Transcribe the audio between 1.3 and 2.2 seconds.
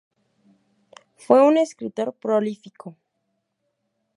un escritor